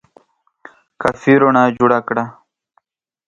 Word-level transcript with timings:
کافي 1.01 1.33
رڼا 1.41 1.63
جوړه 1.77 1.99
کړه! 2.07 2.25